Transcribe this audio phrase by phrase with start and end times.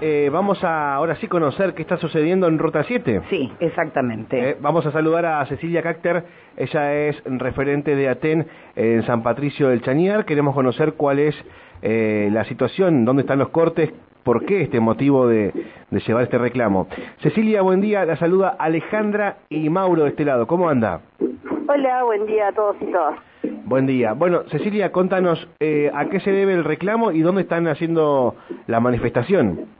[0.00, 3.22] eh, vamos a ahora sí conocer qué está sucediendo en Ruta 7.
[3.30, 4.50] Sí, exactamente.
[4.50, 6.24] Eh, vamos a saludar a Cecilia Cácter,
[6.56, 10.24] ella es referente de ATEN en San Patricio del Chañar.
[10.24, 11.34] Queremos conocer cuál es
[11.82, 13.92] eh, la situación, dónde están los cortes,
[14.22, 15.52] por qué este motivo de,
[15.90, 16.88] de llevar este reclamo.
[17.22, 20.46] Cecilia, buen día, la saluda Alejandra y Mauro de este lado.
[20.46, 21.00] ¿Cómo anda?
[21.68, 23.18] Hola, buen día a todos y todas.
[23.64, 24.14] Buen día.
[24.14, 28.34] Bueno, Cecilia, contanos eh, a qué se debe el reclamo y dónde están haciendo
[28.66, 29.77] la manifestación.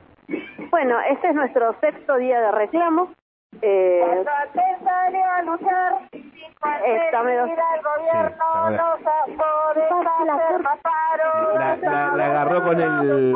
[0.81, 3.11] Bueno, este es nuestro sexto día de reclamo.
[3.61, 5.99] Eh, a luchar,
[7.11, 7.49] Dame dos.
[11.53, 13.35] La, la, la agarró con el...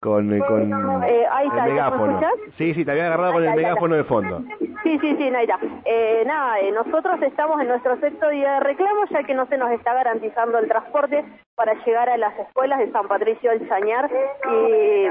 [0.00, 2.12] con, con Eh, ahí está, el ¿me megáfono.
[2.18, 2.54] escuchás?
[2.56, 4.40] Sí, sí, te había agarrado con el megáfono de fondo.
[4.82, 5.58] Sí, sí, sí, Naira.
[5.84, 9.58] Eh, nada, eh, nosotros estamos en nuestro sexto día de reclamo ya que no se
[9.58, 11.24] nos está garantizando el transporte
[11.54, 14.10] para llegar a las escuelas de San Patricio del Chañar
[14.50, 15.06] y,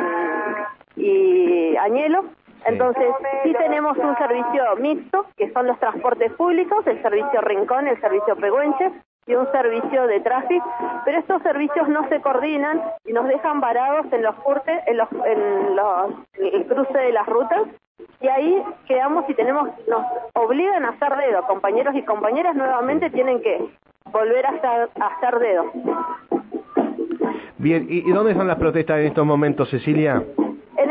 [1.01, 2.25] y Añelo.
[2.65, 3.07] Entonces,
[3.43, 8.35] sí tenemos un servicio mixto, que son los transportes públicos, el servicio Rincón, el servicio
[8.35, 8.91] Pehuenche
[9.25, 10.65] y un servicio de tráfico,
[11.05, 15.07] pero estos servicios no se coordinan y nos dejan varados en los curtes, en los,
[15.25, 17.61] en los el cruce de las rutas
[18.19, 23.41] y ahí quedamos y tenemos nos obligan a hacer dedo, compañeros y compañeras nuevamente tienen
[23.41, 23.59] que
[24.11, 25.71] volver a hacer, a hacer dedo.
[27.57, 30.23] Bien, ¿y, y dónde están las protestas en estos momentos, Cecilia?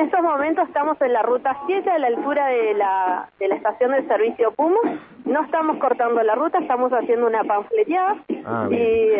[0.00, 3.56] En estos momentos estamos en la ruta 7 a la altura de la, de la
[3.56, 4.78] estación del servicio Puma.
[5.26, 9.10] No estamos cortando la ruta, estamos haciendo una panfleteada Ah, y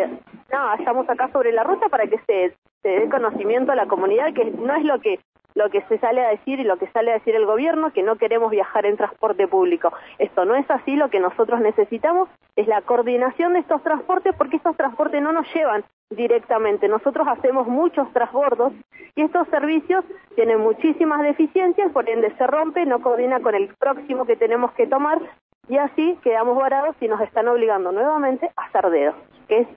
[0.50, 4.32] nada, estamos acá sobre la ruta para que se, se dé conocimiento a la comunidad
[4.32, 5.20] que no es lo que
[5.54, 8.02] lo que se sale a decir y lo que sale a decir el gobierno, que
[8.02, 9.92] no queremos viajar en transporte público.
[10.18, 14.56] Esto no es así, lo que nosotros necesitamos es la coordinación de estos transportes porque
[14.56, 16.88] estos transportes no nos llevan directamente.
[16.88, 18.72] Nosotros hacemos muchos transbordos
[19.14, 24.24] y estos servicios tienen muchísimas deficiencias, por ende se rompe, no coordina con el próximo
[24.24, 25.20] que tenemos que tomar
[25.68, 29.14] y así quedamos varados y nos están obligando nuevamente a hacer dedos,
[29.48, 29.68] que es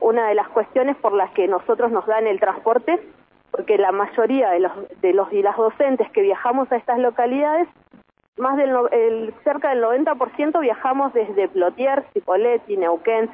[0.00, 3.00] una de las cuestiones por las que nosotros nos dan el transporte
[3.58, 7.66] porque la mayoría de los, de los y las docentes que viajamos a estas localidades,
[8.36, 13.28] más del el, cerca del 90% viajamos desde Plotier, Cipolletti, Neuquén,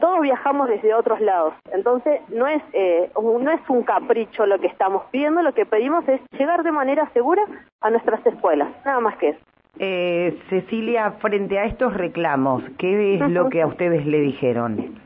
[0.00, 1.54] todos viajamos desde otros lados.
[1.72, 6.06] Entonces, no es, eh, no es un capricho lo que estamos pidiendo, lo que pedimos
[6.06, 7.42] es llegar de manera segura
[7.80, 9.40] a nuestras escuelas, nada más que eso.
[9.78, 15.00] Eh, Cecilia, frente a estos reclamos, ¿qué es lo que a ustedes le dijeron?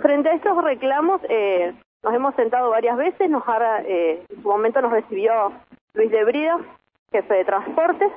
[0.00, 4.48] Frente a estos reclamos, eh, nos hemos sentado varias veces, nos ha- eh, en su
[4.48, 5.52] momento nos recibió
[5.94, 6.58] Luis de Brida,
[7.12, 8.10] jefe de transportes,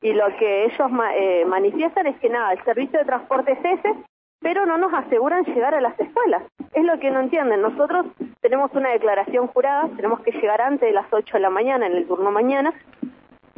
[0.00, 3.94] y lo que ellos eh, manifiestan es que nada, el servicio de transporte es ese,
[4.40, 6.42] pero no nos aseguran llegar a las escuelas.
[6.74, 7.62] Es lo que no entienden.
[7.62, 8.06] Nosotros
[8.40, 11.94] tenemos una declaración jurada, tenemos que llegar antes de las 8 de la mañana, en
[11.96, 12.72] el turno mañana,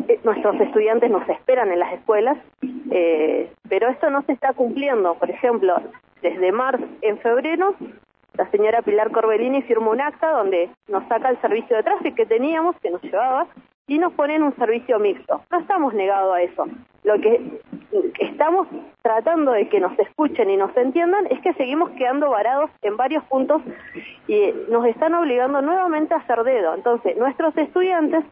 [0.06, 2.38] eh, nuestros estudiantes nos esperan en las escuelas,
[2.90, 5.14] eh, pero esto no se está cumpliendo.
[5.16, 5.76] Por ejemplo,
[6.22, 7.74] desde marzo, en febrero,
[8.38, 12.24] la señora Pilar Corbellini firmó un acta donde nos saca el servicio de tráfico que
[12.24, 13.48] teníamos, que nos llevaba,
[13.88, 15.42] y nos ponen un servicio mixto.
[15.50, 16.66] No estamos negados a eso.
[17.02, 17.60] Lo que
[18.20, 18.68] estamos
[19.02, 23.24] tratando de que nos escuchen y nos entiendan es que seguimos quedando varados en varios
[23.24, 23.60] puntos
[24.28, 26.74] y nos están obligando nuevamente a hacer dedo.
[26.74, 28.24] Entonces, nuestros estudiantes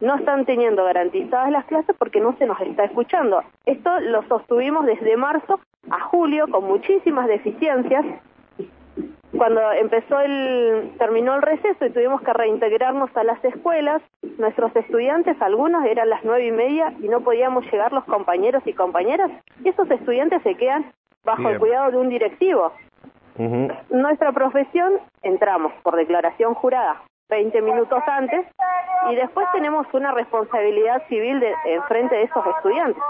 [0.00, 3.42] no están teniendo garantizadas las clases porque no se nos está escuchando.
[3.66, 8.06] Esto lo sostuvimos desde marzo a julio con muchísimas deficiencias.
[9.44, 14.00] Cuando empezó el, terminó el receso y tuvimos que reintegrarnos a las escuelas,
[14.38, 18.72] nuestros estudiantes, algunos eran las nueve y media y no podíamos llegar los compañeros y
[18.72, 19.30] compañeras,
[19.62, 20.90] y esos estudiantes se quedan
[21.24, 21.52] bajo Bien.
[21.52, 22.72] el cuidado de un directivo.
[23.90, 28.46] Nuestra profesión entramos por declaración jurada 20 minutos antes
[29.10, 33.02] y después tenemos una responsabilidad civil de, en frente de esos estudiantes.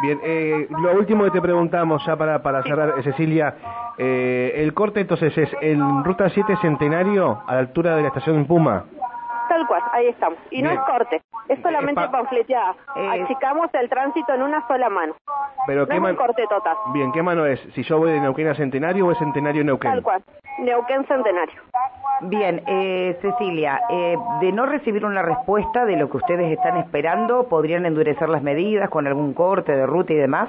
[0.00, 3.54] Bien, eh, lo último que te preguntamos ya para, para cerrar, eh, Cecilia,
[3.98, 8.46] eh, el corte entonces es en Ruta 7 Centenario a la altura de la estación
[8.46, 8.84] Puma.
[9.48, 10.38] Tal cual, ahí estamos.
[10.50, 12.74] Y no es corte, es solamente Eh, pa- panfleteada.
[12.96, 15.14] Eh, Achicamos el tránsito en una sola mano.
[15.66, 16.74] Pero No ¿qué es un corte total.
[16.94, 17.60] Bien, ¿qué mano es?
[17.74, 19.90] Si yo voy de Neuquén a Centenario o es Centenario a Neuquén.
[19.92, 20.22] Tal cual.
[20.58, 21.60] Neuquén Centenario.
[22.24, 27.48] Bien, eh, Cecilia, eh, de no recibir una respuesta de lo que ustedes están esperando,
[27.48, 30.48] ¿podrían endurecer las medidas con algún corte de ruta y demás?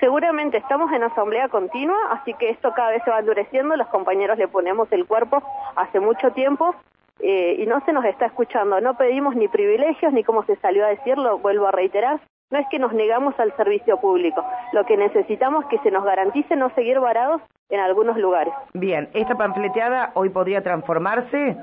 [0.00, 4.38] Seguramente estamos en asamblea continua, así que esto cada vez se va endureciendo, los compañeros
[4.38, 5.42] le ponemos el cuerpo
[5.74, 6.74] hace mucho tiempo
[7.20, 8.80] eh, y no se nos está escuchando.
[8.80, 12.20] No pedimos ni privilegios, ni como se salió a decirlo, vuelvo a reiterar,
[12.50, 16.04] no es que nos negamos al servicio público, lo que necesitamos es que se nos
[16.04, 18.54] garantice no seguir varados en algunos lugares.
[18.74, 21.56] Bien, ¿esta panfleteada hoy podría transformarse?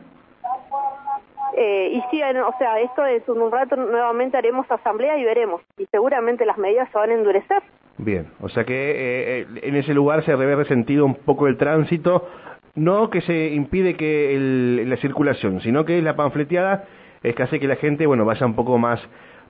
[1.55, 5.61] Eh, y sí, o sea, esto es en un rato nuevamente haremos asamblea y veremos.
[5.77, 7.61] Y seguramente las medidas se van a endurecer.
[7.97, 11.57] Bien, o sea que eh, eh, en ese lugar se ve resentido un poco el
[11.57, 12.27] tránsito,
[12.75, 16.85] no que se impide que el- la circulación, sino que la panfleteada
[17.21, 18.99] es que hace que la gente, bueno, vaya un poco más,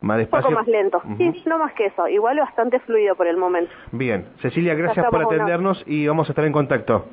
[0.03, 1.01] más Un poco más lento.
[1.17, 2.07] Sí, no más que eso.
[2.07, 3.71] Igual bastante fluido por el momento.
[3.91, 7.05] Bien, Cecilia, gracias por atendernos y vamos a estar en contacto.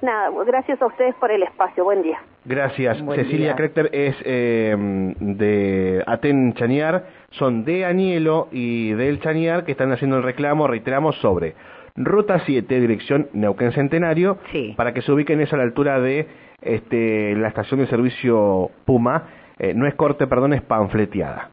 [0.00, 1.84] Nada, gracias a ustedes por el espacio.
[1.84, 2.18] Buen día.
[2.44, 3.00] Gracias.
[3.02, 3.54] Buen Cecilia.
[3.54, 4.74] Krechter es eh,
[5.20, 11.14] de Aten Chañar, son de Anielo y del Chañar que están haciendo el reclamo, reiteramos,
[11.20, 11.54] sobre
[11.94, 14.74] Ruta 7, dirección Neuquén Centenario, Sí.
[14.76, 16.26] para que se ubiquen eso a la altura de
[16.62, 19.24] este, la estación de servicio Puma,
[19.58, 21.50] eh, no es corte, perdón, es panfleteada.